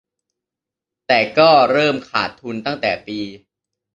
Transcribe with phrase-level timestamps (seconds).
[1.07, 3.19] แต่ก็เริ่มขาดทุนตั้งแต่ปี